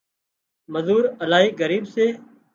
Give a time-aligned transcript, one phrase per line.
[0.73, 2.05] مزور الاهي ڳريٻ سي